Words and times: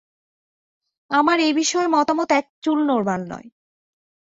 আমার 1.11 1.37
এ 1.39 1.49
বিষয়ে 1.53 1.87
মতামত 1.87 2.29
একচুল 2.31 2.79
নড়বার 2.87 3.21
নয়। 3.27 3.47